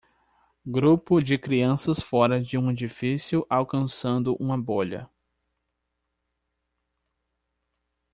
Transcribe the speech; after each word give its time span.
grupo 0.65 1.21
de 1.21 1.37
crianças 1.37 1.99
fora 2.01 2.41
de 2.41 2.57
um 2.57 2.71
edifício, 2.71 3.45
alcançando 3.47 4.35
uma 4.37 4.59
bolha 4.59 5.07